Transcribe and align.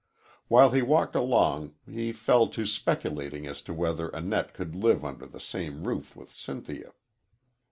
While 0.47 0.71
he 0.71 0.81
walked 0.81 1.13
along 1.15 1.75
he 1.87 2.11
fell 2.11 2.47
to 2.47 2.65
speculating 2.65 3.45
as 3.45 3.61
to 3.61 3.71
whether 3.75 4.09
Annette 4.09 4.55
could 4.55 4.73
live 4.73 5.05
under 5.05 5.27
the 5.27 5.39
same 5.39 5.83
roof 5.85 6.15
with 6.15 6.31
Cynthia. 6.31 6.93